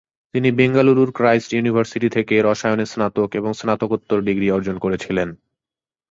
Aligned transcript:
তিনি 0.33 0.49
বেঙ্গালুরুর 0.51 1.09
Christ 1.11 1.49
University 1.53 2.09
থেকে 2.09 2.35
রসায়নে 2.41 2.85
স্নাতক 2.85 3.29
এবং 3.35 3.51
স্নাতকোত্তর 3.53 4.19
ডিগ্রি 4.21 4.47
অর্জন 4.51 4.75
করেছিলেন। 4.79 5.29